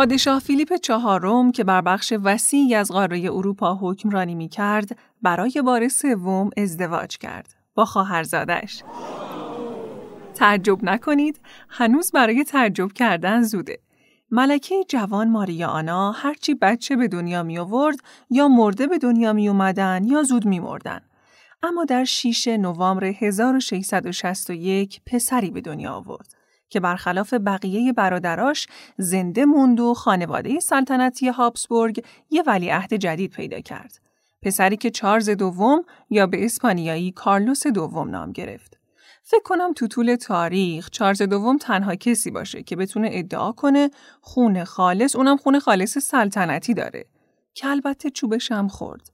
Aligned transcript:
پادشاه 0.00 0.38
فیلیپ 0.38 0.74
چهارم 0.74 1.52
که 1.52 1.64
بر 1.64 1.80
بخش 1.80 2.12
وسیعی 2.22 2.74
از 2.74 2.90
قاره 2.90 3.24
اروپا 3.24 3.78
حکمرانی 3.80 4.34
می 4.34 4.48
کرد 4.48 4.98
برای 5.22 5.62
بار 5.64 5.88
سوم 5.88 6.50
ازدواج 6.56 7.18
کرد 7.18 7.54
با 7.74 7.84
خواهرزادش. 7.84 8.82
تعجب 10.34 10.84
نکنید 10.84 11.40
هنوز 11.68 12.12
برای 12.12 12.44
تعجب 12.44 12.92
کردن 12.92 13.42
زوده. 13.42 13.78
ملکه 14.30 14.84
جوان 14.88 15.30
ماریا 15.30 15.68
آنا 15.68 16.12
هرچی 16.12 16.54
بچه 16.54 16.96
به 16.96 17.08
دنیا 17.08 17.42
می 17.42 17.58
آورد 17.58 17.96
یا 18.30 18.48
مرده 18.48 18.86
به 18.86 18.98
دنیا 18.98 19.32
می 19.32 19.48
اومدن 19.48 20.04
یا 20.04 20.22
زود 20.22 20.46
می 20.46 20.60
مردن. 20.60 21.00
اما 21.62 21.84
در 21.84 22.04
6 22.04 22.48
نوامبر 22.48 23.04
1661 23.04 25.00
پسری 25.06 25.50
به 25.50 25.60
دنیا 25.60 25.92
آورد 25.92 26.39
که 26.70 26.80
برخلاف 26.80 27.34
بقیه 27.34 27.92
برادراش 27.92 28.66
زنده 28.98 29.44
موند 29.44 29.80
و 29.80 29.94
خانواده 29.94 30.60
سلطنتی 30.60 31.28
هابسبورگ 31.28 32.04
یه 32.30 32.42
ولیعهد 32.46 32.94
جدید 32.94 33.30
پیدا 33.30 33.60
کرد. 33.60 34.00
پسری 34.42 34.76
که 34.76 34.90
چارلز 34.90 35.30
دوم 35.30 35.84
یا 36.10 36.26
به 36.26 36.44
اسپانیایی 36.44 37.12
کارلوس 37.12 37.66
دوم 37.66 38.10
نام 38.10 38.32
گرفت. 38.32 38.80
فکر 39.22 39.42
کنم 39.44 39.72
تو 39.72 39.86
طول 39.86 40.14
تاریخ 40.14 40.90
چارلز 40.90 41.22
دوم 41.22 41.58
تنها 41.58 41.94
کسی 41.94 42.30
باشه 42.30 42.62
که 42.62 42.76
بتونه 42.76 43.10
ادعا 43.12 43.52
کنه 43.52 43.90
خون 44.20 44.64
خالص 44.64 45.16
اونم 45.16 45.36
خون 45.36 45.58
خالص 45.58 45.98
سلطنتی 45.98 46.74
داره 46.74 47.06
که 47.54 47.68
البته 47.68 48.10
چوبش 48.10 48.52
هم 48.52 48.68
خورد. 48.68 49.10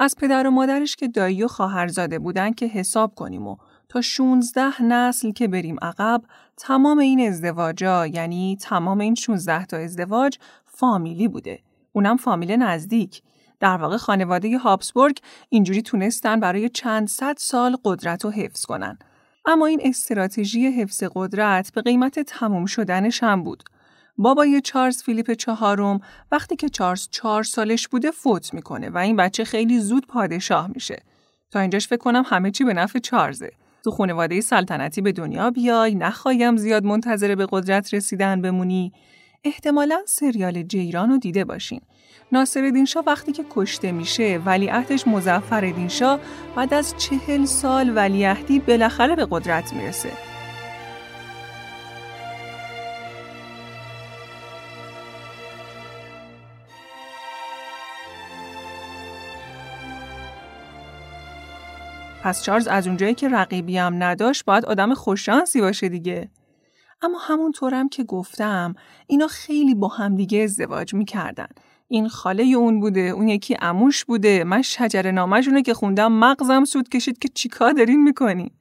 از 0.00 0.16
پدر 0.16 0.46
و 0.46 0.50
مادرش 0.50 0.96
که 0.96 1.08
دایی 1.08 1.44
و 1.44 1.48
خواهرزاده 1.48 2.18
بودن 2.18 2.52
که 2.52 2.66
حساب 2.66 3.14
کنیم 3.14 3.46
و 3.46 3.56
تا 3.88 4.00
16 4.00 4.82
نسل 4.82 5.32
که 5.32 5.48
بریم 5.48 5.76
عقب 5.82 6.22
تمام 6.56 6.98
این 6.98 7.28
ازدواجا 7.28 8.06
یعنی 8.06 8.56
تمام 8.60 8.98
این 8.98 9.14
16 9.14 9.66
تا 9.66 9.76
ازدواج 9.76 10.38
فامیلی 10.66 11.28
بوده. 11.28 11.58
اونم 11.92 12.16
فامیل 12.16 12.52
نزدیک. 12.52 13.22
در 13.60 13.76
واقع 13.76 13.96
خانواده 13.96 14.58
هابسبورگ 14.58 15.18
اینجوری 15.48 15.82
تونستن 15.82 16.40
برای 16.40 16.68
چند 16.68 17.08
صد 17.08 17.34
سال 17.38 17.76
قدرت 17.84 18.24
رو 18.24 18.30
حفظ 18.30 18.64
کنن. 18.64 18.98
اما 19.44 19.66
این 19.66 19.80
استراتژی 19.84 20.66
حفظ 20.66 21.04
قدرت 21.14 21.72
به 21.72 21.82
قیمت 21.82 22.20
تموم 22.20 22.66
شدنش 22.66 23.22
هم 23.22 23.44
بود. 23.44 23.64
بابای 24.18 24.60
چارلز 24.60 25.02
فیلیپ 25.02 25.32
چهارم 25.32 26.00
وقتی 26.32 26.56
که 26.56 26.68
چارلز 26.68 27.08
چهار 27.10 27.42
سالش 27.42 27.88
بوده 27.88 28.10
فوت 28.10 28.54
می‌کنه 28.54 28.90
و 28.90 28.98
این 28.98 29.16
بچه 29.16 29.44
خیلی 29.44 29.78
زود 29.80 30.06
پادشاه 30.06 30.66
میشه. 30.74 31.02
تا 31.50 31.60
اینجاش 31.60 31.88
فکر 31.88 31.98
کنم 31.98 32.22
همه 32.26 32.50
چی 32.50 32.64
به 32.64 32.74
نفع 32.74 32.98
چارلزه. 32.98 33.52
تو 33.84 33.90
خانواده 33.90 34.40
سلطنتی 34.40 35.00
به 35.00 35.12
دنیا 35.12 35.50
بیای 35.50 35.94
نخواهیم 35.94 36.56
زیاد 36.56 36.84
منتظر 36.84 37.34
به 37.34 37.46
قدرت 37.50 37.94
رسیدن 37.94 38.42
بمونی. 38.42 38.92
احتمالا 39.44 39.98
سریال 40.06 40.62
جیران 40.62 41.10
رو 41.10 41.18
دیده 41.18 41.44
باشین. 41.44 41.80
ناصر 42.32 42.84
شاه 42.84 43.04
وقتی 43.06 43.32
که 43.32 43.44
کشته 43.50 43.92
میشه 43.92 44.40
ولیعهدش 44.46 45.06
مزفر 45.06 45.88
شاه 45.88 46.20
بعد 46.56 46.74
از 46.74 46.94
چهل 46.98 47.44
سال 47.44 47.96
ولیعهدی 47.96 48.58
بالاخره 48.58 49.16
به 49.16 49.26
قدرت 49.30 49.72
می‌رسه. 49.72 50.27
پس 62.28 62.42
چارلز 62.42 62.68
از 62.68 62.86
اونجایی 62.86 63.14
که 63.14 63.28
رقیبی 63.28 63.78
هم 63.78 64.02
نداشت 64.02 64.44
باید 64.44 64.64
آدم 64.64 64.94
خوششانسی 64.94 65.60
باشه 65.60 65.88
دیگه. 65.88 66.30
اما 67.02 67.18
همونطورم 67.18 67.88
که 67.88 68.04
گفتم 68.04 68.74
اینا 69.06 69.26
خیلی 69.26 69.74
با 69.74 69.88
همدیگه 69.88 70.38
ازدواج 70.38 70.94
می‌کردن. 70.94 71.46
این 71.88 72.08
خاله 72.08 72.44
اون 72.44 72.80
بوده، 72.80 73.00
اون 73.00 73.28
یکی 73.28 73.56
اموش 73.60 74.04
بوده، 74.04 74.44
من 74.44 74.62
شجر 74.62 75.10
نامجونه 75.10 75.62
که 75.62 75.74
خوندم 75.74 76.12
مغزم 76.12 76.64
سود 76.64 76.88
کشید 76.88 77.18
که 77.18 77.28
چیکار 77.28 77.72
دارین 77.72 78.02
می‌کنی؟ 78.02 78.52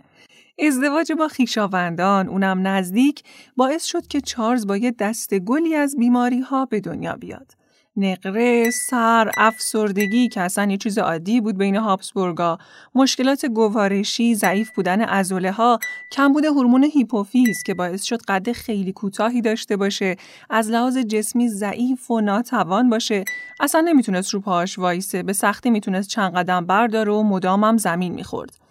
ازدواج 0.68 1.12
با 1.12 1.28
خیشاوندان 1.28 2.28
اونم 2.28 2.68
نزدیک 2.68 3.24
باعث 3.58 3.86
شد 3.86 4.08
که 4.08 4.22
چارلز 4.22 4.68
با 4.68 4.78
یه 4.78 4.92
دست 5.00 5.34
گلی 5.34 5.76
از 5.76 5.96
بیماری 5.98 6.40
ها 6.40 6.66
به 6.66 6.80
دنیا 6.80 7.16
بیاد. 7.16 7.57
نقره، 7.98 8.70
سر، 8.72 9.32
افسردگی 9.38 10.28
که 10.28 10.42
اصلا 10.42 10.72
یه 10.72 10.78
چیز 10.78 10.98
عادی 10.98 11.42
بود 11.42 11.58
بین 11.58 11.76
هابسبورگا، 11.76 12.58
مشکلات 12.96 13.46
گوارشی، 13.46 14.36
ضعیف 14.36 14.72
بودن 14.72 15.02
عضله 15.02 15.52
ها، 15.52 15.80
کمبود 16.12 16.46
هورمون 16.46 16.84
هیپوفیز 16.84 17.64
که 17.66 17.74
باعث 17.74 18.04
شد 18.04 18.22
قد 18.28 18.52
خیلی 18.52 18.92
کوتاهی 18.92 19.42
داشته 19.42 19.78
باشه، 19.78 20.16
از 20.50 20.70
لحاظ 20.70 20.98
جسمی 20.98 21.50
ضعیف 21.50 22.12
و 22.12 22.22
ناتوان 22.22 22.90
باشه، 22.90 23.26
اصلا 23.60 23.82
نمی‌تونست 23.82 24.34
رو 24.34 24.40
پاهاش 24.40 24.80
وایسه، 24.80 25.24
به 25.24 25.34
سختی 25.34 25.70
می‌تونست 25.70 26.10
چند 26.10 26.34
قدم 26.34 26.66
برداره 26.66 27.12
و 27.12 27.24
مدامم 27.24 27.78
زمین 27.78 28.14
می‌خورد. 28.14 28.67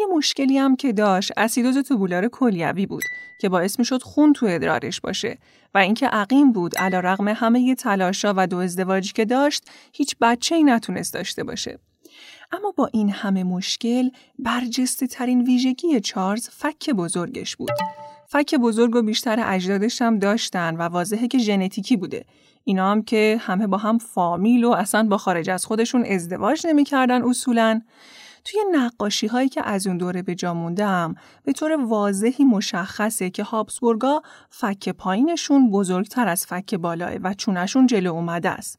یه 0.00 0.06
مشکلی 0.16 0.58
هم 0.58 0.76
که 0.76 0.92
داشت 0.92 1.32
اسیدوز 1.36 1.78
توبولار 1.78 2.28
کلیوی 2.28 2.86
بود 2.86 3.02
که 3.40 3.48
باعث 3.48 3.78
می‌شد 3.78 4.02
خون 4.02 4.32
تو 4.32 4.46
ادرارش 4.46 5.00
باشه 5.00 5.38
و 5.74 5.78
اینکه 5.78 6.06
عقیم 6.06 6.52
بود 6.52 6.78
علا 6.78 7.00
رغم 7.00 7.28
همه 7.28 7.74
تلاشا 7.74 8.34
و 8.36 8.46
دو 8.46 8.56
ازدواجی 8.56 9.12
که 9.12 9.24
داشت 9.24 9.64
هیچ 9.92 10.16
بچه 10.20 10.54
ای 10.54 10.64
نتونست 10.64 11.14
داشته 11.14 11.44
باشه. 11.44 11.78
اما 12.52 12.74
با 12.76 12.90
این 12.92 13.10
همه 13.10 13.44
مشکل 13.44 14.10
برجسته 14.38 15.06
ترین 15.06 15.42
ویژگی 15.42 16.00
چارلز 16.00 16.48
فک 16.48 16.90
بزرگش 16.90 17.56
بود. 17.56 17.70
فک 18.28 18.54
بزرگ 18.54 18.96
و 18.96 19.02
بیشتر 19.02 19.42
اجدادش 19.46 20.02
هم 20.02 20.18
داشتن 20.18 20.76
و 20.76 20.82
واضحه 20.82 21.28
که 21.28 21.38
ژنتیکی 21.38 21.96
بوده. 21.96 22.24
اینا 22.64 22.90
هم 22.90 23.02
که 23.02 23.36
همه 23.40 23.66
با 23.66 23.76
هم 23.76 23.98
فامیل 23.98 24.64
و 24.64 24.70
اصلا 24.70 25.02
با 25.02 25.18
خارج 25.18 25.50
از 25.50 25.64
خودشون 25.64 26.04
ازدواج 26.04 26.66
نمی‌کردن 26.66 27.22
اصولا 27.22 27.80
توی 28.44 28.60
نقاشی 28.72 29.26
هایی 29.26 29.48
که 29.48 29.68
از 29.68 29.86
اون 29.86 29.98
دوره 29.98 30.22
به 30.22 30.34
جا 30.34 30.54
موندم 30.54 31.14
به 31.44 31.52
طور 31.52 31.84
واضحی 31.84 32.44
مشخصه 32.44 33.30
که 33.30 33.42
هابسبورگا 33.42 34.22
فک 34.50 34.88
پایینشون 34.88 35.70
بزرگتر 35.70 36.28
از 36.28 36.46
فک 36.46 36.74
بالاه 36.74 37.14
و 37.14 37.34
چونشون 37.34 37.86
جلو 37.86 38.12
اومده 38.12 38.50
است. 38.50 38.78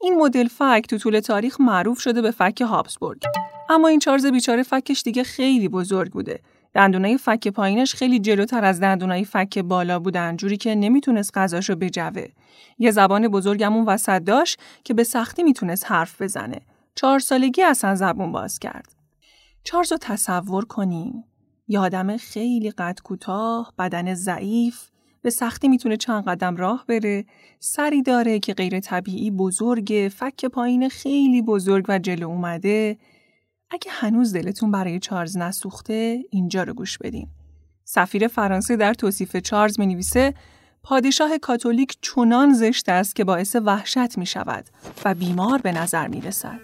این 0.00 0.14
مدل 0.14 0.48
فک 0.48 0.86
تو 0.88 0.98
طول 0.98 1.20
تاریخ 1.20 1.60
معروف 1.60 2.00
شده 2.00 2.22
به 2.22 2.30
فک 2.30 2.60
هابسبورگ. 2.60 3.22
اما 3.68 3.88
این 3.88 3.98
چارز 3.98 4.26
بیچاره 4.26 4.62
فکش 4.62 5.02
دیگه 5.02 5.22
خیلی 5.22 5.68
بزرگ 5.68 6.12
بوده. 6.12 6.40
دندونای 6.74 7.18
فک 7.18 7.48
پایینش 7.48 7.94
خیلی 7.94 8.18
جلوتر 8.18 8.64
از 8.64 8.80
دندونای 8.80 9.24
فک 9.24 9.58
بالا 9.58 9.98
بودن 9.98 10.36
جوری 10.36 10.56
که 10.56 10.74
نمی‌تونست 10.74 11.38
غذاشو 11.38 11.76
بجوه. 11.76 12.26
یه 12.78 12.90
زبان 12.90 13.28
بزرگمون 13.28 13.84
وسط 13.84 14.22
داشت 14.22 14.58
که 14.84 14.94
به 14.94 15.04
سختی 15.04 15.42
می‌تونست 15.42 15.90
حرف 15.90 16.22
بزنه. 16.22 16.60
چهار 16.94 17.18
سالگی 17.18 17.62
اصلا 17.62 17.94
زبون 17.94 18.32
باز 18.32 18.58
کرد. 18.58 18.94
چارز 19.64 19.92
رو 19.92 19.98
تصور 20.00 20.64
کنین. 20.64 21.24
یه 21.68 21.78
آدم 21.78 22.16
خیلی 22.16 22.70
قد 22.70 22.98
کوتاه، 23.04 23.72
بدن 23.78 24.14
ضعیف، 24.14 24.88
به 25.22 25.30
سختی 25.30 25.68
می‌تونه 25.68 25.96
چند 25.96 26.24
قدم 26.24 26.56
راه 26.56 26.84
بره، 26.88 27.24
سری 27.60 28.02
داره 28.02 28.38
که 28.38 28.54
غیر 28.54 28.80
طبیعی 28.80 29.30
بزرگه، 29.30 30.08
فک 30.08 30.44
پایین 30.44 30.88
خیلی 30.88 31.42
بزرگ 31.42 31.84
و 31.88 31.98
جلو 31.98 32.28
اومده. 32.28 32.98
اگه 33.70 33.90
هنوز 33.90 34.32
دلتون 34.32 34.70
برای 34.70 34.98
چارلز 34.98 35.36
نسوخته، 35.36 36.22
اینجا 36.30 36.62
رو 36.62 36.74
گوش 36.74 36.98
بدین. 36.98 37.28
سفیر 37.84 38.28
فرانسه 38.28 38.76
در 38.76 38.94
توصیف 38.94 39.36
چارلز 39.36 39.80
می 39.80 39.86
نویسه 39.86 40.34
پادشاه 40.82 41.38
کاتولیک 41.38 41.96
چنان 42.00 42.52
زشت 42.52 42.88
است 42.88 43.16
که 43.16 43.24
باعث 43.24 43.56
وحشت 43.64 44.18
می 44.18 44.26
شود 44.26 44.64
و 45.04 45.14
بیمار 45.14 45.58
به 45.58 45.72
نظر 45.72 46.08
می 46.08 46.20
رسد. 46.20 46.60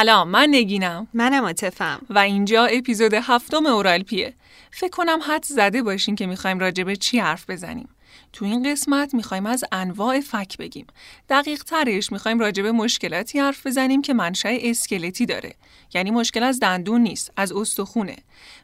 سلام 0.00 0.28
من 0.28 0.48
نگینم. 0.50 1.06
منم 1.14 1.44
عاطفم. 1.44 2.00
و 2.10 2.18
اینجا 2.18 2.64
اپیزود 2.64 3.14
هفتم 3.14 3.66
اورالپیه. 3.66 4.34
فکر 4.70 4.90
کنم 4.90 5.18
حد 5.26 5.44
زده 5.44 5.82
باشین 5.82 6.14
که 6.14 6.26
می‌خوایم 6.26 6.58
راجع 6.58 6.84
به 6.84 6.96
چی 6.96 7.18
حرف 7.18 7.50
بزنیم. 7.50 7.88
تو 8.32 8.44
این 8.44 8.72
قسمت 8.72 9.14
می‌خوایم 9.14 9.46
از 9.46 9.64
انواع 9.72 10.20
فک 10.20 10.56
بگیم. 10.58 10.86
دقیق 11.28 11.62
ترش 11.64 12.12
می‌خوایم 12.12 12.38
راجع 12.38 12.62
به 12.62 12.72
مشکلاتی 12.72 13.38
حرف 13.38 13.66
بزنیم 13.66 14.02
که 14.02 14.14
منشأ 14.14 14.56
اسکلتی 14.60 15.26
داره. 15.26 15.54
یعنی 15.94 16.10
مشکل 16.10 16.42
از 16.42 16.60
دندون 16.60 17.00
نیست، 17.00 17.32
از 17.36 17.52
استخونه. 17.52 18.16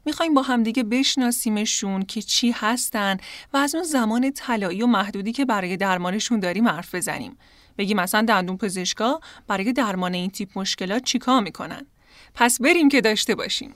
می‌خوایم 0.04 0.34
با 0.34 0.42
همدیگه 0.42 0.82
بشناسیمشون 0.82 2.02
که 2.02 2.22
چی 2.22 2.50
هستن 2.50 3.16
و 3.52 3.56
از 3.56 3.74
اون 3.74 3.84
زمان 3.84 4.30
طلایی 4.30 4.82
و 4.82 4.86
محدودی 4.86 5.32
که 5.32 5.44
برای 5.44 5.76
درمانشون 5.76 6.40
داریم 6.40 6.68
حرف 6.68 6.94
بزنیم. 6.94 7.36
بگیم 7.78 7.96
مثلا 7.96 8.22
دندون 8.22 8.56
پزشکا 8.56 9.20
برای 9.46 9.72
درمان 9.72 10.14
این 10.14 10.30
تیپ 10.30 10.58
مشکلات 10.58 11.04
چیکار 11.04 11.42
می‌کنن. 11.42 11.86
پس 12.34 12.60
بریم 12.60 12.88
که 12.88 13.00
داشته 13.00 13.34
باشیم. 13.34 13.74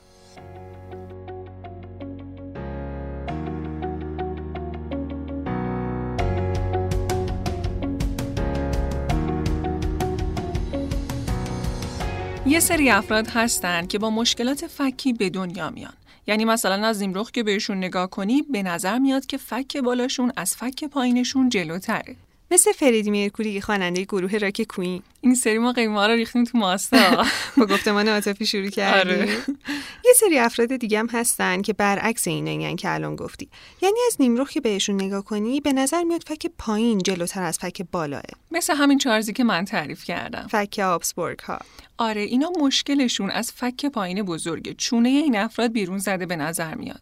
یه 12.50 12.60
سری 12.60 12.90
افراد 12.90 13.28
هستن 13.28 13.86
که 13.86 13.98
با 13.98 14.10
مشکلات 14.10 14.66
فکی 14.66 15.12
به 15.12 15.30
دنیا 15.30 15.70
میان. 15.70 15.92
یعنی 16.26 16.44
مثلا 16.44 16.86
از 16.86 17.00
نیمرخ 17.00 17.30
که 17.30 17.42
بهشون 17.42 17.78
نگاه 17.78 18.10
کنی 18.10 18.42
به 18.42 18.62
نظر 18.62 18.98
میاد 18.98 19.26
که 19.26 19.36
فک 19.36 19.76
بالاشون 19.76 20.32
از 20.36 20.56
فک 20.56 20.84
پایینشون 20.84 21.48
جلوتره. 21.48 22.16
مثل 22.50 22.72
فریدی 22.72 23.10
میرکوری 23.10 23.60
خواننده 23.60 24.04
گروه 24.04 24.38
راک 24.38 24.62
کوین. 24.62 25.02
این 25.20 25.34
سری 25.34 25.58
ما 25.58 25.72
قیمه 25.72 26.06
رو 26.06 26.12
ریختیم 26.12 26.44
تو 26.44 26.58
ماستا. 26.58 27.24
با 27.58 27.66
گفتمان 27.66 28.08
عاطفی 28.08 28.46
شروع 28.46 28.68
کردیم 28.68 29.12
آره. 29.12 29.28
یه 30.04 30.12
سری 30.16 30.38
افراد 30.38 30.76
دیگه 30.76 30.98
هم 30.98 31.08
هستن 31.12 31.62
که 31.62 31.72
برعکس 31.72 32.28
این 32.28 32.76
که 32.76 32.94
الان 32.94 33.16
گفتی. 33.16 33.48
یعنی 33.82 33.98
از 34.06 34.16
نیمروخ 34.20 34.50
که 34.50 34.60
بهشون 34.60 34.94
نگاه 34.94 35.24
کنی 35.24 35.60
به 35.60 35.72
نظر 35.72 36.02
میاد 36.02 36.22
فک 36.26 36.46
پایین 36.58 36.98
جلوتر 36.98 37.42
از 37.42 37.58
فک 37.58 37.82
بالاه. 37.92 38.22
مثل 38.50 38.74
همین 38.74 38.98
چارزی 38.98 39.32
که 39.32 39.44
من 39.44 39.64
تعریف 39.64 40.04
کردم. 40.04 40.46
فک 40.50 40.80
آبسبورگ 40.84 41.38
ها 41.38 41.58
آره 41.98 42.20
اینا 42.20 42.52
مشکلشون 42.60 43.30
از 43.30 43.52
فک 43.52 43.86
پایین 43.86 44.22
بزرگه. 44.22 44.74
چونه 44.74 45.08
این 45.08 45.36
افراد 45.36 45.72
بیرون 45.72 45.98
زده 45.98 46.26
به 46.26 46.36
نظر 46.36 46.74
میاد. 46.74 47.00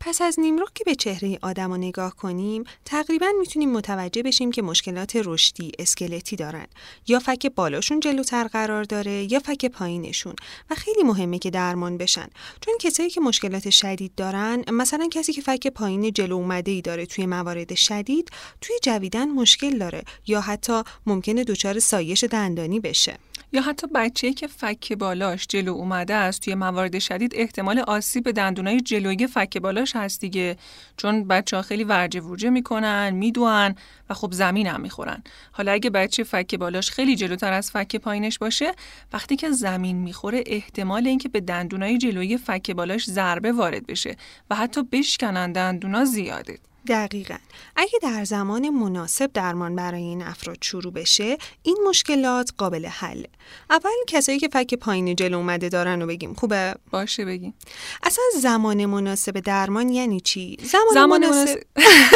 پس 0.00 0.22
از 0.22 0.40
نیمروک 0.40 0.74
که 0.74 0.84
به 0.84 0.94
چهره 0.94 1.38
آدم 1.42 1.70
رو 1.70 1.76
نگاه 1.76 2.16
کنیم 2.16 2.64
تقریبا 2.84 3.26
می‌تونیم 3.40 3.72
متوجه 3.72 4.22
بشیم 4.22 4.50
که 4.50 4.62
مشکلات 4.62 5.16
رشدی 5.24 5.72
اسکلتی 5.78 6.36
دارن. 6.36 6.66
یا 7.06 7.18
فک 7.18 7.46
بالاشون 7.46 8.00
جلوتر 8.00 8.48
قرار 8.48 8.84
داره 8.84 9.32
یا 9.32 9.38
فک 9.38 9.66
پایینشون. 9.66 10.34
و 10.70 10.74
خیلی 10.74 11.02
مهمه 11.02 11.38
که 11.38 11.50
درمان 11.50 11.98
بشن. 11.98 12.28
چون 12.60 12.74
کسایی 12.80 13.10
که 13.10 13.20
مشکلات 13.20 13.70
شدید 13.70 14.14
دارن 14.16 14.64
مثلا 14.72 15.08
کسی 15.12 15.32
که 15.32 15.42
فک 15.42 15.66
پایین 15.66 16.12
جلو 16.12 16.34
اومده 16.34 16.70
ای 16.70 16.82
داره 16.82 17.06
توی 17.06 17.26
موارد 17.26 17.74
شدید 17.74 18.30
توی 18.60 18.76
جویدن 18.82 19.28
مشکل 19.28 19.78
داره. 19.78 20.02
یا 20.26 20.40
حتی 20.40 20.82
ممکنه 21.06 21.44
دچار 21.44 21.78
سایش 21.78 22.24
دندانی 22.24 22.80
بشه. 22.80 23.18
یا 23.52 23.62
حتی 23.62 23.86
بچه‌ای 23.94 24.32
که 24.32 24.46
فک 24.46 24.92
بالاش 24.92 25.46
جلو 25.46 25.72
اومده 25.72 26.14
است 26.14 26.40
توی 26.40 26.54
موارد 26.54 26.98
شدید 26.98 27.32
احتمال 27.34 27.78
آسیب 27.78 28.24
به 28.24 28.32
دندونای 28.32 28.80
جلویی 28.80 29.26
فک 29.26 29.58
بالاش 29.58 29.96
هست 29.96 30.20
دیگه. 30.20 30.56
چون 30.96 31.28
بچه 31.28 31.56
ها 31.56 31.62
خیلی 31.62 31.84
ورجه 31.84 32.20
ورجه 32.20 32.50
می‌کنن 32.50 33.10
میدوان 33.10 33.74
و 34.10 34.14
خب 34.14 34.32
زمین 34.32 34.66
هم 34.66 34.80
می‌خورن. 34.80 35.22
حالا 35.52 35.72
اگه 35.72 35.90
بچه 35.90 36.24
فک 36.24 36.54
بالاش 36.54 36.90
خیلی 36.90 37.16
جلوتر 37.16 37.52
از 37.52 37.70
فک 37.70 37.96
پایینش 37.96 38.38
باشه 38.38 38.72
وقتی 39.12 39.36
که 39.36 39.50
زمین 39.50 39.96
می‌خوره 39.96 40.44
احتمال 40.46 41.06
اینکه 41.06 41.28
به 41.28 41.40
دندونای 41.40 41.98
جلویی 41.98 42.38
فک 42.38 42.70
بالاش 42.70 43.10
ضربه 43.10 43.52
وارد 43.52 43.86
بشه 43.86 44.16
و 44.50 44.54
حتی 44.54 44.82
بشکنن 44.82 45.52
دندونا 45.52 46.04
زیاده. 46.04 46.58
دقیقا. 46.86 47.36
اگه 47.76 47.98
در 48.02 48.24
زمان 48.24 48.68
مناسب 48.68 49.30
درمان 49.32 49.76
برای 49.76 50.02
این 50.02 50.22
افراد 50.22 50.58
شروع 50.60 50.92
بشه 50.92 51.38
این 51.62 51.76
مشکلات 51.88 52.50
قابل 52.58 52.86
حل. 52.86 53.24
اول 53.70 53.90
کسایی 54.06 54.38
که 54.38 54.48
فک 54.48 54.74
پایین 54.74 55.16
جلو 55.16 55.36
اومده 55.36 55.68
دارن 55.68 56.00
رو 56.00 56.06
بگیم. 56.06 56.34
خوبه؟ 56.34 56.74
باشه 56.90 57.24
بگیم. 57.24 57.54
اصلا 58.02 58.24
زمان 58.40 58.86
مناسب 58.86 59.40
درمان 59.40 59.88
یعنی 59.88 60.20
چی؟ 60.20 60.56
زمان, 60.62 60.94
زمان 60.94 61.26
مناسب, 61.26 61.60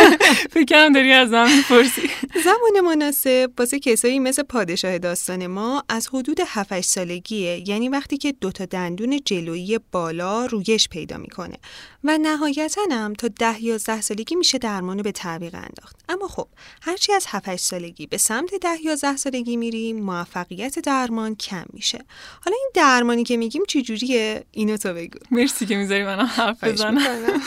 فکرم 0.55 0.93
داری 0.93 1.13
از 1.13 1.31
من 1.31 1.63
پرسی. 1.69 2.11
زمان 2.45 2.81
مناسب 2.85 3.51
واسه 3.59 3.79
کسایی 3.79 4.19
مثل 4.19 4.43
پادشاه 4.43 4.99
داستان 4.99 5.47
ما 5.47 5.85
از 5.89 6.09
حدود 6.09 6.41
7 6.47 6.81
سالگیه. 6.81 7.69
یعنی 7.69 7.89
وقتی 7.89 8.17
که 8.17 8.33
دوتا 8.33 8.65
دندون 8.65 9.21
جلویی 9.25 9.81
بالا 9.93 10.47
رویش 10.47 10.89
پیدا 10.89 11.17
می‌کنه. 11.17 11.57
و 12.05 12.19
نهایتا 12.19 12.81
هم 12.91 13.15
تا 13.15 13.29
10 13.29 13.63
11 13.63 14.01
سالگی 14.01 14.35
میشه 14.35 14.52
درمان 14.57 15.03
به 15.03 15.13
تعویق 15.13 15.55
انداخت. 15.55 15.97
اما 16.09 16.29
خب 16.29 16.49
هرچی 16.83 17.13
از 17.13 17.27
7 17.29 17.57
سالگی 17.57 18.07
به 18.07 18.17
سمت 18.17 18.55
10 18.55 18.69
11 18.85 19.17
سالگی 19.17 19.57
میریم 19.57 20.01
موفقیت 20.01 20.79
درمان 20.79 21.35
کم 21.35 21.65
میشه. 21.73 21.99
حالا 22.45 22.57
این 22.57 22.71
درمانی 22.75 23.25
که 23.25 23.37
میگیم 23.37 23.63
چی 23.69 23.83
جوریه؟ 23.83 24.45
اینو 24.51 24.77
تو 24.77 24.95
بگو. 24.95 25.19
مرسی 25.31 25.67
که 25.67 25.77
می‌ذاری 25.77 26.05
منم 26.05 26.27
حرف 26.27 26.65
بزنم. 26.65 27.01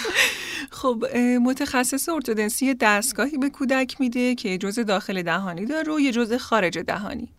خب 0.72 1.06
متخصص 1.42 2.10
ارتودنسی 2.10 2.74
دستگاهی 2.74 3.38
به 3.38 3.50
کودک 3.50 4.02
میده 4.02 4.36
که 4.36 4.58
جزء 4.58 4.84
داخل 4.84 5.22
دهانی 5.22 5.66
داره 5.66 5.94
و 5.94 6.00
یه 6.00 6.12
جزء 6.12 6.38
خارج 6.38 6.78
دهانی. 6.78 7.30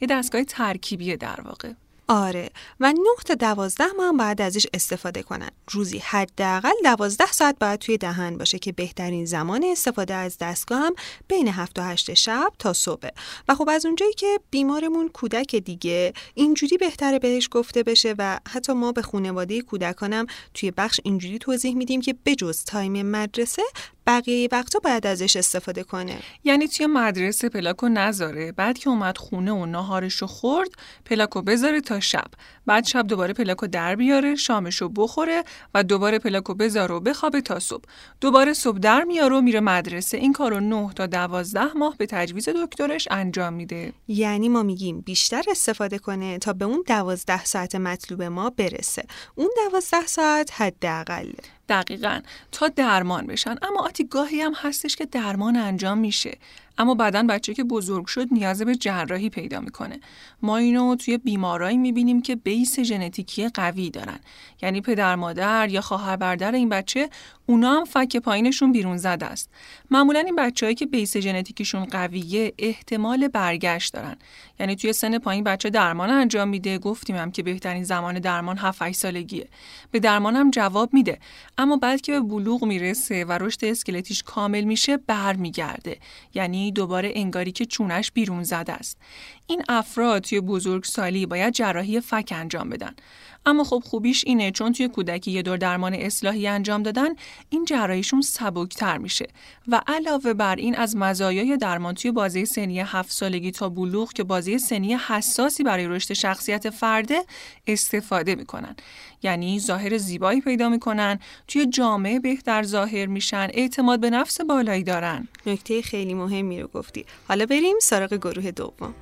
یه 0.00 0.08
دستگاه 0.08 0.44
ترکیبیه 0.44 1.16
در 1.16 1.40
واقع. 1.40 1.72
آره. 2.08 2.50
و 2.80 2.92
9 2.92 2.98
تا 3.24 3.34
12 3.34 3.84
ما 3.96 4.08
هم 4.08 4.16
باید 4.16 4.40
ازش 4.42 4.66
استفاده 4.74 5.22
کنن. 5.22 5.50
روزی 5.70 5.98
حداقل 5.98 6.72
12 6.84 7.26
ساعت 7.26 7.58
باید 7.58 7.80
توی 7.80 7.98
دهن 7.98 8.38
باشه 8.38 8.58
که 8.58 8.72
بهترین 8.72 9.24
زمان 9.24 9.64
استفاده 9.64 10.14
از 10.14 10.38
دستگاه 10.38 10.80
هم 10.80 10.94
بین 11.28 11.48
7 11.48 11.78
و 11.78 11.82
8 11.82 12.14
شب 12.14 12.52
تا 12.58 12.72
صبح. 12.72 13.08
و 13.48 13.54
خب 13.54 13.68
از 13.68 13.86
اونجایی 13.86 14.12
که 14.12 14.40
بیمارمون 14.50 15.08
کودک 15.08 15.56
دیگه 15.56 16.12
اینجوری 16.34 16.78
بهتره 16.78 17.18
بهش 17.18 17.48
گفته 17.50 17.82
بشه 17.82 18.14
و 18.18 18.40
حتی 18.48 18.72
ما 18.72 18.92
به 18.92 19.02
خانواده 19.02 19.60
کودکانم 19.60 20.26
توی 20.54 20.70
بخش 20.70 21.00
اینجوری 21.04 21.38
توضیح 21.38 21.74
میدیم 21.74 22.00
که 22.00 22.14
بجز 22.26 22.64
time 22.64 23.06
مدرسه 23.06 23.62
بقیه 24.06 24.48
وقتا 24.52 24.78
باید 24.78 25.06
ازش 25.06 25.36
استفاده 25.36 25.82
کنه. 25.84 26.18
یعنی 26.44 26.68
توی 26.68 26.86
مدرسه 26.86 27.48
پلاکو 27.48 27.88
نذاره. 27.88 28.52
بعد 28.52 28.78
که 28.78 28.90
اومد 28.90 29.18
خونه 29.18 29.52
و 29.52 29.66
ناهارشو 29.66 30.26
خورد 30.26 30.68
پلاکو 31.04 31.42
بذاره 31.42 31.80
تا 31.80 32.00
شب. 32.00 32.26
بعد 32.66 32.84
شب 32.84 33.06
دوباره 33.06 33.34
پلاکو 33.34 33.66
در 33.66 33.96
بیاره 33.96 34.34
شامشو 34.34 34.88
بخوره 34.88 35.44
و 35.74 35.84
دوباره 35.84 36.18
پلاکو 36.18 36.54
بذاره 36.54 36.94
و 36.94 37.00
بخوابه 37.00 37.40
تا 37.40 37.58
صبح. 37.58 37.84
دوباره 38.20 38.52
صبح 38.52 38.78
در 38.78 39.04
میاره 39.04 39.36
و 39.36 39.40
میره 39.40 39.60
مدرسه. 39.60 40.16
این 40.16 40.32
کارو 40.32 40.60
9 40.60 40.92
تا 40.92 41.06
12 41.06 41.72
ماه 41.76 41.96
به 41.96 42.06
تجویز 42.06 42.48
دکترش 42.48 43.08
انجام 43.10 43.52
میده. 43.52 43.92
یعنی 44.08 44.48
ما 44.48 44.62
میگیم 44.62 45.00
بیشتر 45.00 45.42
استفاده 45.50 45.98
کنه 45.98 46.38
تا 46.38 46.52
به 46.52 46.64
اون 46.64 46.84
12 46.86 47.44
ساعت 47.44 47.74
مطلوب 47.74 48.22
ما 48.22 48.50
برسه. 48.50 49.04
اون 49.34 49.50
12 49.70 50.06
ساعت 50.06 50.50
حداقل. 50.52 51.32
دقیقا 51.68 52.20
تا 52.52 52.68
درمان 52.68 53.26
بشن. 53.26 53.56
اما 53.62 53.80
آتی 53.84 54.04
گاهی 54.04 54.40
هم 54.40 54.52
هستش 54.56 54.96
که 54.96 55.06
درمان 55.06 55.56
انجام 55.56 55.98
میشه. 55.98 56.38
اما 56.78 56.94
بعدا 56.94 57.22
بچه 57.22 57.54
که 57.54 57.64
بزرگ 57.64 58.06
شد 58.06 58.28
نیاز 58.30 58.62
به 58.62 58.74
جراحی 58.74 59.30
پیدا 59.30 59.60
می‌کنه. 59.60 60.00
ما 60.42 60.56
اینو 60.56 60.96
توی 60.96 61.18
بیمارایی 61.18 61.76
می‌بینیم 61.76 62.22
که 62.22 62.36
بیس 62.36 62.80
ژنتیکی 62.80 63.48
قوی 63.48 63.90
دارن. 63.90 64.18
یعنی 64.62 64.80
پدر 64.80 65.16
مادر 65.16 65.68
یا 65.68 65.80
خواهر 65.80 66.16
برادر 66.16 66.52
این 66.52 66.68
بچه 66.68 67.10
اونا 67.46 67.72
هم 67.72 67.84
فک 67.84 68.16
پایینشون 68.16 68.72
بیرون 68.72 68.96
زده 68.96 69.26
است. 69.26 69.50
معمولا 69.90 70.20
این 70.20 70.36
بچههایی 70.36 70.74
که 70.74 70.86
بیس 70.86 71.16
ژنتیکیشون 71.16 71.84
قویه 71.84 72.52
احتمال 72.58 73.28
برگشت 73.28 73.92
دارن. 73.94 74.16
یعنی 74.60 74.76
توی 74.76 74.92
سن 74.92 75.18
پایین 75.18 75.44
بچه 75.44 75.70
درمان 75.70 76.10
انجام 76.10 76.48
میده. 76.48 76.78
گفتیم 76.78 77.16
هم 77.16 77.30
که 77.30 77.42
بهترین 77.42 77.84
زمان 77.84 78.18
درمان 78.18 78.58
7 78.58 78.92
سالگیه. 78.92 79.48
به 79.90 79.98
درمان 80.00 80.36
هم 80.36 80.50
جواب 80.50 80.94
میده. 80.94 81.18
اما 81.58 81.76
بعد 81.76 82.00
که 82.00 82.12
به 82.12 82.20
بلوغ 82.20 82.64
می‌رسه 82.64 83.24
و 83.24 83.32
رشد 83.32 83.64
اسکلتیش 83.64 84.22
کامل 84.22 84.64
میشه 84.64 84.96
برمیگرده. 84.96 85.98
یعنی 86.34 86.65
دوباره 86.72 87.12
انگاری 87.14 87.52
که 87.52 87.66
چونش 87.66 88.12
بیرون 88.12 88.42
زده 88.42 88.72
است. 88.72 88.98
این 89.46 89.62
افراد 89.68 90.22
توی 90.22 90.40
بزرگسالی 90.40 91.26
باید 91.26 91.54
جراحی 91.54 92.00
فک 92.00 92.32
انجام 92.36 92.70
بدن. 92.70 92.94
اما 93.46 93.64
خب 93.64 93.82
خوبیش 93.86 94.24
اینه 94.26 94.50
چون 94.50 94.72
توی 94.72 94.88
کودکی 94.88 95.30
یه 95.30 95.42
دور 95.42 95.56
درمان 95.56 95.94
اصلاحی 95.94 96.46
انجام 96.46 96.82
دادن 96.82 97.08
این 97.50 97.64
جراحیشون 97.64 98.20
سبکتر 98.20 98.98
میشه. 98.98 99.28
و 99.68 99.80
علاوه 99.86 100.34
بر 100.34 100.56
این 100.56 100.74
از 100.74 100.96
مزایای 100.96 101.56
درمان 101.56 101.94
توی 101.94 102.10
بازه 102.10 102.44
سنی 102.44 102.80
هفت 102.80 103.12
سالگی 103.12 103.50
تا 103.50 103.68
بلوغ 103.68 104.12
که 104.12 104.24
بازه 104.24 104.58
سنی 104.58 104.94
حساسی 104.94 105.62
برای 105.62 105.86
رشد 105.86 106.12
شخصیت 106.12 106.70
فرده 106.70 107.22
استفاده 107.66 108.34
می‌کنن. 108.34 108.76
یعنی 109.22 109.60
ظاهر 109.60 109.98
زیبایی 109.98 110.40
پیدا 110.40 110.68
می‌کنن 110.68 111.18
توی 111.48 111.66
جامعه 111.66 112.20
بهتر 112.20 112.62
ظاهر 112.62 113.06
میشن 113.06 113.48
اعتماد 113.52 114.00
به 114.00 114.10
نفس 114.10 114.40
بالایی 114.40 114.82
دارن. 114.82 115.28
نکته 115.46 115.82
خیلی 115.82 116.14
مهمی 116.14 116.60
رو 116.60 116.68
گفتی. 116.68 117.04
حالا 117.28 117.46
بریم 117.46 117.76
سراغ 117.80 118.14
گروه 118.14 118.50
دوم. 118.50 118.94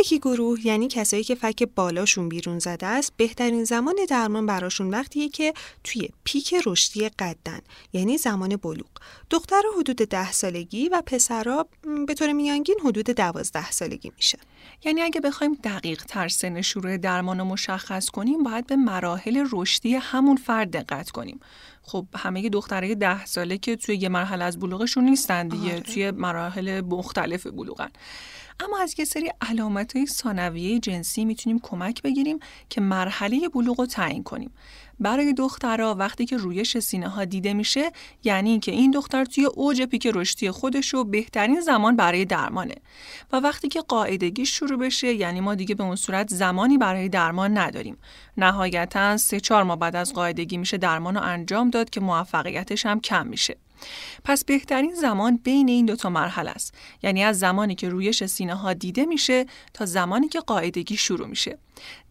یکی 0.00 0.18
گروه 0.18 0.66
یعنی 0.66 0.88
کسایی 0.88 1.24
که 1.24 1.34
فک 1.34 1.62
بالاشون 1.62 2.28
بیرون 2.28 2.58
زده 2.58 2.86
است 2.86 3.12
بهترین 3.16 3.64
زمان 3.64 3.94
درمان 4.08 4.46
براشون 4.46 4.90
وقتیه 4.90 5.28
که 5.28 5.54
توی 5.84 6.08
پیک 6.24 6.54
رشدی 6.66 7.08
قدن 7.08 7.60
یعنی 7.92 8.18
زمان 8.18 8.56
بلوغ. 8.56 8.88
دختر 9.30 9.62
حدود 9.78 9.96
ده 9.96 10.32
سالگی 10.32 10.88
و 10.88 11.02
پسرا 11.06 11.66
به 12.06 12.14
طور 12.14 12.32
میانگین 12.32 12.76
حدود 12.84 13.10
دوازده 13.10 13.70
سالگی 13.70 14.12
میشه 14.16 14.38
یعنی 14.84 15.02
اگه 15.02 15.20
بخوایم 15.20 15.54
دقیق 15.64 16.04
تر 16.04 16.28
سن 16.28 16.60
شروع 16.60 16.96
درمان 16.96 17.38
رو 17.38 17.44
مشخص 17.44 18.10
کنیم 18.10 18.42
باید 18.42 18.66
به 18.66 18.76
مراحل 18.76 19.48
رشدی 19.52 19.94
همون 19.94 20.36
فرد 20.36 20.70
دقت 20.70 21.10
کنیم. 21.10 21.40
خب 21.82 22.06
همه 22.16 22.48
دخترای 22.48 22.94
ده 22.94 23.26
ساله 23.26 23.58
که 23.58 23.76
توی 23.76 23.96
یه 23.96 24.08
مرحله 24.08 24.44
از 24.44 24.58
بلوغشون 24.58 25.04
نیستن 25.04 25.48
دیگه 25.48 25.72
آره. 25.72 25.80
توی 25.80 26.10
مراحل 26.10 26.80
مختلف 26.80 27.46
بلوغن. 27.46 27.90
اما 28.60 28.78
از 28.78 28.94
یه 28.98 29.04
سری 29.04 29.30
علامت 29.40 29.96
های 29.96 30.06
ثانویه 30.06 30.78
جنسی 30.78 31.24
می‌تونیم 31.24 31.58
کمک 31.62 32.02
بگیریم 32.02 32.38
که 32.68 32.80
مرحله 32.80 33.48
بلوغ 33.48 33.80
رو 33.80 33.86
تعیین 33.86 34.22
کنیم. 34.22 34.50
برای 35.00 35.32
دخترها 35.32 35.94
وقتی 35.94 36.26
که 36.26 36.36
رویش 36.36 36.78
سینه 36.78 37.08
ها 37.08 37.24
دیده 37.24 37.54
میشه 37.54 37.92
یعنی 38.24 38.58
که 38.58 38.72
این 38.72 38.90
دختر 38.90 39.24
توی 39.24 39.44
اوج 39.44 39.82
پیک 39.82 40.06
رشدی 40.14 40.50
خودش 40.50 40.94
رو 40.94 41.04
بهترین 41.04 41.60
زمان 41.60 41.96
برای 41.96 42.24
درمانه. 42.24 42.74
و 43.32 43.36
وقتی 43.36 43.68
که 43.68 43.80
قاعدگی 43.80 44.46
شروع 44.46 44.78
بشه 44.78 45.14
یعنی 45.14 45.40
ما 45.40 45.54
دیگه 45.54 45.74
به 45.74 45.84
اون 45.84 45.96
صورت 45.96 46.28
زمانی 46.28 46.78
برای 46.78 47.08
درمان 47.08 47.58
نداریم. 47.58 47.96
نهایتا 48.36 49.16
سه 49.16 49.40
چهار 49.40 49.62
ماه 49.62 49.78
بعد 49.78 49.96
از 49.96 50.12
قاعدگی 50.12 50.56
میشه 50.56 50.76
درمان 50.76 51.14
رو 51.14 51.22
انجام 51.22 51.70
داد 51.70 51.90
که 51.90 52.00
موفقیتش 52.00 52.86
هم 52.86 53.00
کم 53.00 53.26
میشه. 53.26 53.56
پس 54.24 54.44
بهترین 54.44 54.94
زمان 54.94 55.36
بین 55.36 55.68
این 55.68 55.86
دوتا 55.86 56.10
مرحله 56.10 56.50
است. 56.50 56.74
یعنی 57.02 57.24
از 57.24 57.38
زمانی 57.38 57.74
که 57.74 57.88
رویش 57.88 58.24
سینه 58.24 58.54
ها 58.54 58.72
دیده 58.72 59.06
میشه 59.06 59.46
تا 59.74 59.86
زمانی 59.86 60.28
که 60.28 60.40
قاعدگی 60.40 60.96
شروع 60.96 61.26
میشه. 61.26 61.58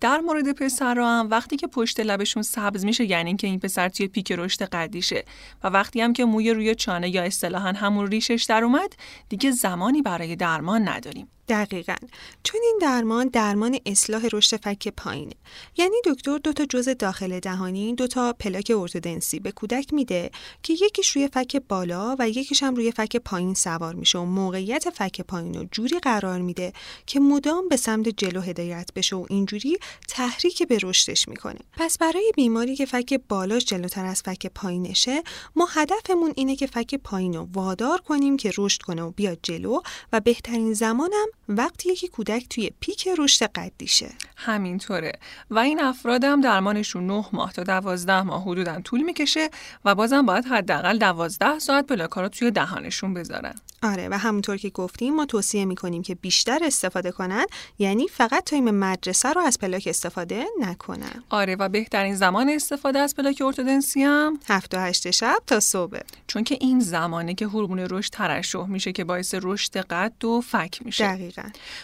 در 0.01 0.17
مورد 0.17 0.51
پسرها 0.51 1.19
هم 1.19 1.29
وقتی 1.29 1.57
که 1.57 1.67
پشت 1.67 1.99
لبشون 1.99 2.43
سبز 2.43 2.85
میشه 2.85 3.05
یعنی 3.05 3.29
اینکه 3.29 3.47
این 3.47 3.59
پسر 3.59 3.89
توی 3.89 4.07
پیک 4.07 4.31
رشد 4.31 4.63
قدیشه 4.63 5.25
و 5.63 5.67
وقتی 5.67 6.01
هم 6.01 6.13
که 6.13 6.25
موی 6.25 6.51
روی 6.51 6.75
چانه 6.75 7.09
یا 7.09 7.23
اصطلاحا 7.23 7.71
همون 7.71 8.07
ریشش 8.07 8.45
در 8.49 8.63
اومد 8.63 8.93
دیگه 9.29 9.51
زمانی 9.51 10.01
برای 10.01 10.35
درمان 10.35 10.87
نداریم. 10.87 11.27
دقیقا. 11.49 11.95
چون 12.43 12.61
این 12.63 12.77
درمان 12.81 13.27
درمان 13.27 13.79
اصلاح 13.85 14.27
رشد 14.33 14.57
فک 14.57 14.87
پایینه. 14.87 15.33
یعنی 15.77 15.95
دکتر 16.05 16.37
دو 16.37 16.53
تا 16.53 16.65
جزء 16.65 16.93
داخل 16.93 17.39
دهانی 17.39 17.95
دو 17.95 18.07
تا 18.07 18.33
پلاک 18.33 18.71
ارتودنسی 18.75 19.39
به 19.39 19.51
کودک 19.51 19.93
میده 19.93 20.31
که 20.63 20.73
یکیش 20.73 21.09
روی 21.09 21.27
فک 21.27 21.61
بالا 21.69 22.15
و 22.19 22.29
یکیش 22.29 22.63
هم 22.63 22.75
روی 22.75 22.91
فک 22.91 23.17
پایین 23.17 23.53
سوار 23.53 23.93
میشه 23.93 24.19
و 24.19 24.25
موقعیت 24.25 24.89
فک 24.89 25.21
پایین 25.21 25.53
رو 25.53 25.67
جوری 25.71 25.99
قرار 25.99 26.39
میده 26.41 26.73
که 27.05 27.19
مدام 27.19 27.67
به 27.69 27.77
سمت 27.77 28.09
جلو 28.09 28.41
هدایت 28.41 28.89
بشه 28.95 29.15
و 29.15 29.25
اینجوری 29.29 29.77
تحریک 30.07 30.63
به 30.63 30.79
رشدش 30.83 31.27
می‌کنه. 31.27 31.59
پس 31.77 31.97
برای 31.97 32.31
بیماری 32.35 32.75
که 32.75 32.85
فک 32.85 33.21
بالاش 33.29 33.65
جلوتر 33.65 34.05
از 34.05 34.21
فک 34.21 34.47
پایینشه 34.47 35.23
ما 35.55 35.65
هدفمون 35.65 36.33
اینه 36.35 36.55
که 36.55 36.67
فک 36.67 36.95
پایین 36.95 37.33
رو 37.33 37.47
وادار 37.53 38.01
کنیم 38.01 38.37
که 38.37 38.51
رشد 38.57 38.81
کنه 38.81 39.01
و 39.01 39.11
بیاد 39.11 39.39
جلو 39.43 39.81
و 40.13 40.19
بهترین 40.19 40.73
زمانم 40.73 41.27
وقتی 41.49 41.95
که 41.95 42.07
کودک 42.07 42.49
توی 42.49 42.71
پیک 42.79 43.07
رشد 43.17 43.45
قدیشه. 43.45 44.09
همینطوره. 44.35 45.11
و 45.49 45.59
این 45.59 45.79
افراد 45.79 46.23
هم 46.23 46.41
درمانشون 46.41 47.07
9 47.07 47.25
ماه 47.33 47.53
تا 47.53 47.63
12 47.63 48.21
ماه 48.21 48.43
حدودا 48.43 48.81
طول 48.81 49.01
می‌کشه 49.01 49.49
و 49.85 49.95
بازم 49.95 50.25
باید 50.25 50.45
حداقل 50.45 50.97
12 50.97 51.59
ساعت 51.59 51.87
پلاکا 51.87 52.21
رو 52.21 52.27
توی 52.27 52.51
دهانشون 52.51 53.13
بذارن. 53.13 53.55
آره 53.83 54.09
و 54.09 54.17
همونطور 54.17 54.57
که 54.57 54.69
گفتیم 54.69 55.15
ما 55.15 55.25
توصیه 55.25 55.65
می‌کنیم 55.65 56.01
که 56.01 56.15
بیشتر 56.15 56.59
استفاده 56.63 57.11
کنن 57.11 57.45
یعنی 57.79 58.07
فقط 58.07 58.43
time 58.43 58.71
مدرسه 58.71 59.33
رو 59.33 59.41
از 59.41 59.59
پلاک 59.59 59.83
استفاده 59.87 60.45
نکنن. 60.59 61.23
آره 61.29 61.55
و 61.55 61.69
بهترین 61.69 62.15
زمان 62.15 62.49
استفاده 62.49 62.99
از 62.99 63.15
پلاک 63.15 63.41
ارتودنسی 63.45 64.03
هم؟ 64.03 64.39
7 64.49 64.73
و 64.73 64.79
8 64.79 65.11
شب 65.11 65.37
تا 65.47 65.59
صبح. 65.59 65.99
چون 66.27 66.43
که 66.43 66.57
این 66.61 66.79
زمانه 66.79 67.33
که 67.33 67.47
هورمون 67.47 67.79
رشد 67.79 68.11
ترشح 68.11 68.65
میشه 68.65 68.91
که 68.91 69.03
باعث 69.03 69.35
رشد 69.41 69.77
قد 69.77 70.25
و 70.25 70.41
فک 70.41 70.79
میشه. 70.85 71.07
دقیقا. 71.07 71.36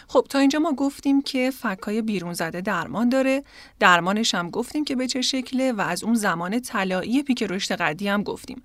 خب 0.08 0.26
تا 0.28 0.38
اینجا 0.38 0.58
ما 0.58 0.72
گفتیم 0.72 1.22
که 1.22 1.50
فکای 1.50 2.02
بیرون 2.02 2.32
زده 2.32 2.60
درمان 2.60 3.08
داره. 3.08 3.44
درمانش 3.80 4.34
هم 4.34 4.50
گفتیم 4.50 4.84
که 4.84 4.96
به 4.96 5.06
چه 5.06 5.22
شکله 5.22 5.72
و 5.72 5.80
از 5.80 6.04
اون 6.04 6.14
زمان 6.14 6.60
طلایی 6.60 7.22
پیک 7.22 7.42
رشد 7.42 7.74
قدی 7.74 8.08
هم 8.08 8.22
گفتیم. 8.22 8.62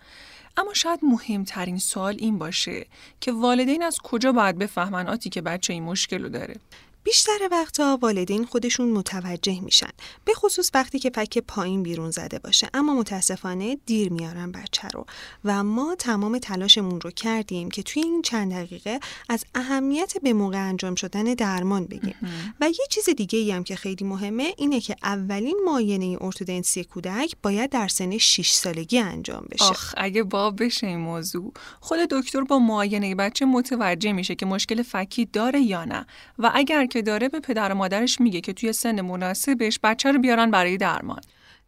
اما 0.57 0.73
شاید 0.73 0.99
مهمترین 1.03 1.77
سوال 1.77 2.15
این 2.19 2.37
باشه 2.37 2.85
که 3.21 3.31
والدین 3.31 3.83
از 3.83 3.97
کجا 4.03 4.31
باید 4.31 4.57
بفهمن 4.57 5.07
آتی 5.07 5.29
که 5.29 5.41
بچه 5.41 5.73
این 5.73 5.83
مشکل 5.83 6.23
رو 6.23 6.29
داره؟ 6.29 6.55
بیشتر 7.03 7.39
وقتا 7.51 7.99
والدین 8.01 8.45
خودشون 8.45 8.91
متوجه 8.91 9.59
میشن 9.59 9.89
به 10.25 10.33
خصوص 10.33 10.71
وقتی 10.73 10.99
که 10.99 11.09
فک 11.09 11.37
پایین 11.37 11.83
بیرون 11.83 12.11
زده 12.11 12.39
باشه. 12.39 12.69
اما 12.73 12.93
متاسفانه 12.93 13.77
دیر 13.85 14.13
میارن 14.13 14.51
بچه 14.51 14.87
رو. 14.87 15.05
و 15.45 15.63
ما 15.63 15.95
تمام 15.95 16.37
تلاشمون 16.37 17.01
رو 17.01 17.11
کردیم 17.11 17.71
که 17.71 17.83
توی 17.83 18.03
این 18.03 18.21
چند 18.21 18.51
دقیقه 18.53 18.99
از 19.29 19.45
اهمیت 19.55 20.13
به 20.23 20.33
موقع 20.33 20.67
انجام 20.67 20.95
شدن 20.95 21.23
درمان 21.23 21.85
بگیم. 21.85 22.15
و 22.61 22.69
یه 22.69 22.85
چیز 22.89 23.09
دیگه 23.09 23.39
ای 23.39 23.51
هم 23.51 23.63
که 23.63 23.75
خیلی 23.75 24.05
مهمه 24.05 24.53
اینه 24.57 24.79
که 24.79 24.95
اولین 25.03 25.57
معاینه 25.65 26.17
ارتودنسی 26.21 26.83
کودک 26.83 27.35
باید 27.43 27.69
در 27.69 27.87
سن 27.87 28.17
6 28.17 28.51
سالگی 28.51 28.99
انجام 28.99 29.45
بشه. 29.51 29.65
آخ 29.65 29.93
اگه 29.97 30.23
باب 30.23 30.63
بشه 30.63 30.87
این 30.87 30.99
موضوع. 30.99 31.53
خود 31.79 31.99
دکتر 31.99 32.41
با 32.41 32.59
معاینه 32.59 33.15
بچه 33.15 33.45
متوجه 33.45 34.11
میشه 34.11 34.35
که 34.35 34.45
مشکل 34.45 34.83
فکی 34.83 35.25
داره 35.25 35.61
یا 35.61 35.85
نه. 35.85 36.05
و 36.39 36.51
اگر 36.53 36.85
که 36.89 37.01
داره 37.01 37.29
به 37.29 37.39
پدر 37.39 37.71
و 37.71 37.75
مادرش 37.75 38.21
میگه 38.21 38.41
که 38.41 38.53
توی 38.53 38.73
سن 38.73 39.01
مناسبش 39.01 39.79
بچه 39.83 40.11
رو 40.11 40.19
بیارن 40.19 40.51
برای 40.51 40.77
درمان. 40.77 41.21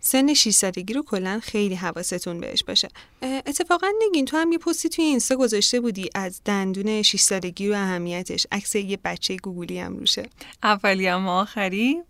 سن 0.04 0.34
6 0.34 0.50
سالگی 0.50 0.94
رو 0.94 1.04
کلا 1.04 1.40
خیلی 1.44 1.76
حواستون 1.76 2.40
بهش 2.40 2.64
باشه. 2.64 2.88
اتفاقا 3.22 3.88
نگین 4.08 4.26
تو 4.26 4.38
هم 4.38 4.52
یه 4.52 4.58
پستی 4.58 4.90
توی 4.90 5.06
اینستا 5.06 5.36
گذاشته 5.36 5.80
بودی 5.80 6.10
از 6.16 6.42
دندون 6.46 7.02
6 7.02 7.20
سالگی 7.20 7.70
و 7.70 7.74
اهمیتش. 7.74 8.48
عکس 8.52 8.76
یه 8.76 9.00
بچه 9.04 9.36
گوگلی 9.36 9.80
هم 9.80 9.98
روشه. 9.98 10.30
اولی 10.64 11.08
هم 11.08 11.28
آخری. 11.28 12.02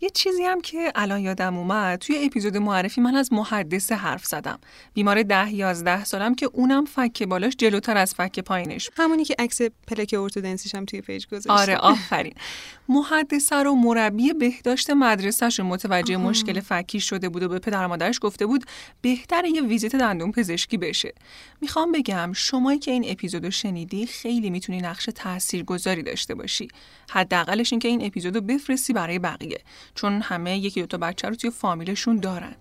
یه 0.00 0.10
چیزی 0.14 0.42
هم 0.42 0.60
که 0.60 0.92
الان 0.94 1.20
یادم 1.20 1.56
اومد 1.56 1.98
توی 1.98 2.24
اپیزود 2.24 2.56
معرفی 2.56 3.00
من 3.00 3.14
از 3.14 3.32
محدثه 3.32 3.92
حرف 3.92 4.26
زدم. 4.26 4.58
بیمار 4.94 5.22
ده 5.22 5.54
11 5.54 6.04
سالم 6.04 6.34
که 6.34 6.46
اونم 6.52 6.84
فک 6.84 7.22
بالاش 7.22 7.54
جلوتر 7.58 7.96
از 7.96 8.14
فک 8.14 8.40
پایینش 8.40 8.90
همونی 8.96 9.24
که 9.24 9.34
عکس 9.38 9.60
پلاک 9.62 10.14
ارتودنسیش 10.18 10.74
هم 10.74 10.84
توی 10.84 11.00
پیج 11.00 11.26
گذاشته. 11.26 11.52
آره 11.52 11.76
آفرین. 11.76 12.34
محدثه 12.88 13.56
رو 13.56 13.74
مربی 13.74 14.32
بهداشت 14.32 14.90
مدرسهش 14.90 15.60
متوجه 15.60 16.16
مشکل 16.16 16.60
فکی 16.60 17.00
شده 17.00 17.25
بود 17.28 17.42
و 17.42 17.48
به 17.48 17.58
پدر 17.58 17.86
مادرش 17.86 18.18
گفته 18.22 18.46
بود 18.46 18.64
بهتر 19.00 19.44
یه 19.44 19.62
ویزیت 19.62 19.96
دندون 19.96 20.32
پزشکی 20.32 20.76
بشه. 20.76 21.14
می‌خوام 21.60 21.92
بگم 21.92 22.32
شمایی 22.32 22.78
که 22.78 22.90
این 22.90 23.04
اپیزودو 23.08 23.50
شنیدی 23.50 24.06
خیلی 24.06 24.50
می‌تونی 24.50 24.80
نقش 24.80 25.08
تاثیرگذاری 25.14 26.02
داشته 26.02 26.34
باشی. 26.34 26.68
حداقلش 27.10 27.72
اینکه 27.72 27.88
این 27.88 28.06
اپیزودو 28.06 28.40
بفرستی 28.40 28.92
برای 28.92 29.18
بقیه 29.18 29.60
چون 29.94 30.20
همه 30.20 30.58
یکی 30.58 30.80
دو 30.80 30.86
تا 30.86 30.98
بچه 30.98 31.28
رو 31.28 31.34
توی 31.34 31.50
فامیلشون 31.50 32.16
دارن. 32.16 32.54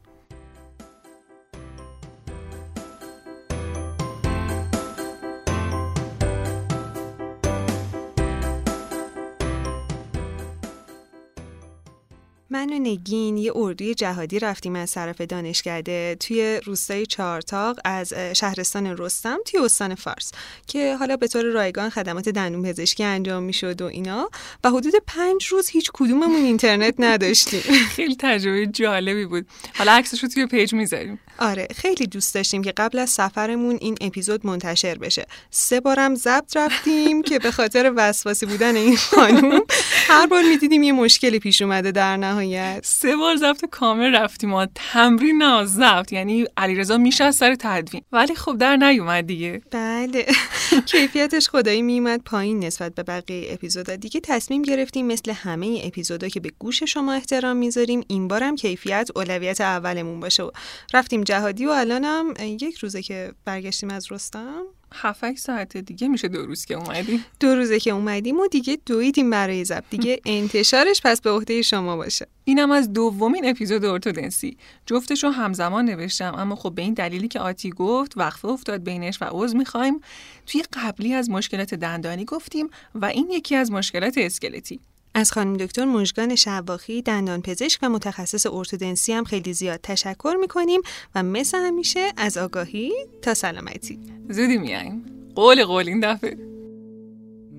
من 12.65 12.73
و 12.73 12.79
نگین 12.79 13.37
یه 13.37 13.51
اردوی 13.55 13.95
جهادی 13.95 14.39
رفتیم 14.39 14.75
از 14.75 14.91
طرف 14.91 15.21
دانشکده 15.21 16.17
توی 16.19 16.61
روستای 16.65 17.05
چهارتاق 17.05 17.79
از 17.85 18.13
شهرستان 18.13 18.97
رستم 18.97 19.37
توی 19.45 19.59
استان 19.59 19.95
فارس 19.95 20.31
که 20.67 20.95
حالا 20.95 21.17
به 21.17 21.27
طور 21.27 21.45
رایگان 21.45 21.89
خدمات 21.89 22.29
دندون 22.29 22.63
پزشکی 22.63 23.03
انجام 23.03 23.43
می‌شد 23.43 23.81
و 23.81 23.85
اینا. 23.85 24.29
و 24.63 24.69
حدود 24.69 24.93
پنج 25.07 25.45
روز 25.45 25.69
هیچ 25.69 25.91
کدوممون 25.93 26.45
اینترنت 26.45 26.95
نداشتیم. 26.99 27.61
خیلی 27.95 28.15
تجربه 28.19 28.67
جالبی 28.67 29.25
بود. 29.25 29.45
حالا 29.75 29.91
عکسش 29.91 30.23
رو 30.23 30.29
توی 30.29 30.45
پیج 30.45 30.73
می‌ذاریم. 30.73 31.19
آره 31.39 31.67
خیلی 31.75 32.07
دوست 32.07 32.35
داشتیم 32.35 32.63
که 32.63 32.71
قبل 32.71 32.99
از 32.99 33.09
سفرمون 33.09 33.77
این 33.81 33.97
اپیزود 34.01 34.47
منتشر 34.47 34.95
بشه. 34.95 35.25
سه 35.51 35.79
بارم 35.79 36.15
ضبط 36.15 36.57
رفتیم 36.57 37.21
که 37.21 37.39
به 37.39 37.51
خاطر 37.51 37.93
وسواسی 37.95 38.45
بودن 38.45 38.75
این 38.75 38.97
خانوم 38.97 39.61
هر 40.07 40.27
بار 40.27 40.43
می‌دیدیم 40.43 40.83
یه 40.83 40.91
مشکلی 40.91 41.39
پیش 41.39 41.61
اومده 41.61 41.91
در 41.91 42.17
نهایت 42.17 42.54
سه 42.83 43.15
بار 43.15 43.35
ضبط 43.35 43.65
کامل 43.65 44.15
رفتیم 44.15 44.49
ما 44.49 44.67
تمرین 44.75 45.43
نه 45.43 45.65
ضبط 45.65 46.13
یعنی 46.13 46.45
علیرضا 46.57 46.97
میشه 46.97 47.31
سر 47.31 47.55
تدوین. 47.59 48.01
ولی 48.11 48.35
خب 48.35 48.57
در 48.57 48.75
نیومد 48.75 49.27
دیگه. 49.27 49.61
بله. 49.71 50.25
کیفیتش 50.91 51.49
خدایی 51.49 51.81
میومد 51.81 52.21
پایین 52.25 52.59
نسبت 52.63 52.95
به 52.95 53.03
بقیه 53.03 53.53
اپیزودا. 53.53 53.95
دیگه 53.95 54.19
تصمیم 54.19 54.61
گرفتیم 54.61 55.05
مثل 55.05 55.31
همه 55.31 55.81
اپیزودا 55.83 56.27
که 56.27 56.39
به 56.39 56.51
گوش 56.59 56.83
شما 56.83 57.13
احترام 57.13 57.57
می‌ذاریم 57.57 58.03
این 58.07 58.27
بارم 58.27 58.55
کیفیت 58.55 59.09
اولویت 59.15 59.61
اولمون 59.61 60.19
باشه. 60.19 60.43
و 60.43 60.51
رفتیم 60.93 61.23
جهادی 61.23 61.65
و 61.65 61.69
الانم 61.69 62.33
یک 62.39 62.77
روزه 62.77 63.01
که 63.01 63.33
برگشتیم 63.45 63.89
از 63.89 64.11
رستم. 64.11 64.63
هفت 64.95 65.37
ساعت 65.37 65.77
دیگه 65.77 66.07
میشه 66.07 66.27
دو 66.27 66.45
روز 66.45 66.65
که 66.65 66.73
اومدیم. 66.73 67.25
دو 67.39 67.55
روزه 67.55 67.79
که 67.79 67.91
اومدیم 67.91 68.39
و 68.39 68.47
دیگه 68.47 68.77
دویدیم 68.85 69.29
برای 69.29 69.65
ضبط. 69.65 69.83
دیگه 69.89 70.21
انتشارش 70.25 71.01
پس 71.03 71.21
به 71.21 71.31
عهده 71.31 71.61
شما 71.61 71.95
باشه. 71.95 72.27
اینم 72.43 72.71
از 72.71 72.93
دومین 72.93 73.49
اپیزود 73.49 73.85
ارتودنسی. 73.85 74.57
جفتش 74.85 75.23
رو 75.23 75.29
همزمان 75.29 75.85
نوشتم 75.85 76.35
اما 76.37 76.55
خب 76.55 76.75
به 76.75 76.81
این 76.81 76.93
دلیلی 76.93 77.27
که 77.27 77.39
آتی 77.39 77.69
گفت 77.69 78.17
وقفه 78.17 78.47
افتاد 78.47 78.83
بینش 78.83 79.21
و 79.21 79.25
عوض 79.25 79.55
می‌خوایم. 79.55 80.01
توی 80.45 80.63
قبلی 80.73 81.13
از 81.13 81.29
مشکلات 81.29 81.73
دندانی 81.73 82.25
گفتیم 82.25 82.69
و 82.95 83.05
این 83.05 83.29
یکی 83.29 83.55
از 83.55 83.71
مشکلات 83.71 84.17
اسکلتی. 84.17 84.79
از 85.17 85.31
خانم 85.31 85.53
دکتر 85.53 85.85
مژگان 85.85 86.35
شواخی 86.35 87.01
دندان 87.01 87.41
پزشک 87.41 87.79
و 87.83 87.89
متخصص 87.89 88.45
ارتودنسی 88.45 89.13
هم 89.13 89.23
خیلی 89.23 89.53
زیاد 89.53 89.79
تشکر 89.83 90.35
می‌کنیم 90.41 90.81
و 91.15 91.23
مثل 91.23 91.57
همیشه 91.57 92.11
از 92.17 92.37
آگاهی 92.37 92.91
تا 93.21 93.33
سلامتی. 93.33 93.99
زودی 94.29 94.57
میاییم 94.57 95.05
قول 95.35 95.65
قول 95.65 95.87
این 95.87 95.99
دفعه. 95.99 96.37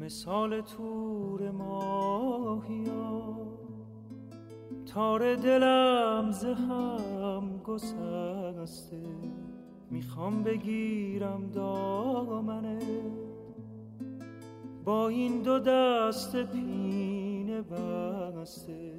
مثال 0.01 0.61
تور 0.61 1.51
ماهیا 1.51 3.37
تار 4.95 5.35
دلم 5.35 6.33
زهم 6.33 7.61
گسسته. 7.65 9.03
می‌خوام 9.91 10.43
بگیرم 10.43 11.51
دامنه. 11.55 12.79
با 14.85 15.09
این 15.09 15.43
دو 15.43 15.59
دست 15.59 16.37
بسته. 17.63 18.93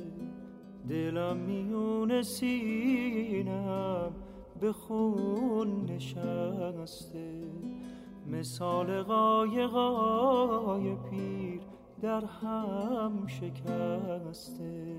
دلم 0.89 1.37
میون 1.37 2.21
سینم 2.21 4.11
به 4.59 4.71
خون 4.71 5.85
نشسته. 5.85 7.41
مثال 8.27 9.03
قایقای 9.03 10.95
پیر 10.95 11.61
در 12.01 12.25
هم 12.25 13.27
شکسته. 13.27 14.97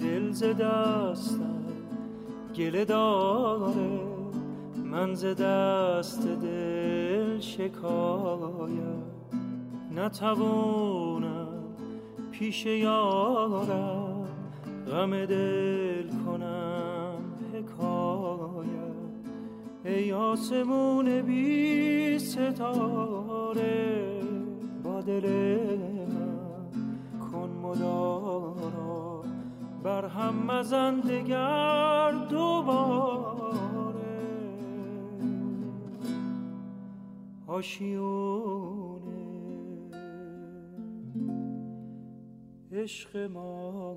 دل 0.00 0.30
ز 0.30 0.42
دستم 0.44 1.64
گله 2.54 2.84
داره 2.84 4.00
من 4.84 5.14
ز 5.14 5.24
دست 5.24 6.26
دل 6.26 7.07
شکایت 7.40 9.08
نتوانم 9.96 11.48
پیش 12.32 12.66
یارم 12.66 14.28
غم 14.86 15.26
دل 15.26 16.08
کنم 16.26 17.14
حکایت 17.54 18.68
ای 19.84 20.12
آسمون 20.12 21.22
بی 21.22 22.18
ستاره 22.18 23.98
با 24.84 25.00
دل 25.00 25.26
من 26.08 26.70
کن 27.32 27.50
مدارا. 27.62 29.22
بر 29.82 30.06
هم 30.06 30.34
مزن 30.46 31.00
دگر 31.00 32.12
دوباره 32.30 33.37
آشیونه 37.48 39.18
عشق 42.72 43.16
ما 43.16 43.92